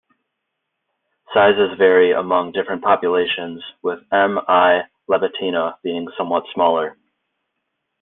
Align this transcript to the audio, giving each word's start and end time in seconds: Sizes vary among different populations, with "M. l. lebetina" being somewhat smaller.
Sizes 1.31 1.77
vary 1.77 2.11
among 2.13 2.53
different 2.53 2.81
populations, 2.81 3.63
with 3.83 3.99
"M. 4.11 4.39
l. 4.49 4.83
lebetina" 5.07 5.79
being 5.83 6.07
somewhat 6.17 6.45
smaller. 6.55 6.97